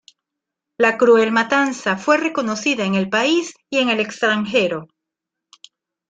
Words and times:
La 0.79 0.97
cruel 0.97 1.31
matanza 1.31 1.95
fue 1.95 2.33
conocida 2.33 2.85
en 2.85 2.95
el 2.95 3.07
país 3.07 3.53
y 3.69 3.77
en 3.77 3.89
el 3.89 3.99
extranjero. 3.99 4.87